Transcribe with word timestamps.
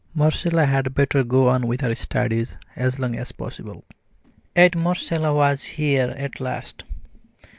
Marcella 0.15 0.65
had 0.65 0.95
better 0.95 1.23
go 1.23 1.47
on 1.47 1.67
with 1.67 1.81
her 1.81 1.93
studies 1.93 2.57
as 2.75 2.97
long 2.97 3.15
as 3.15 3.31
possible. 3.31 3.83
Yet 4.55 4.75
Marcella 4.75 5.31
was 5.31 5.61
here 5.63 6.07
at 6.17 6.39
last. 6.39 6.85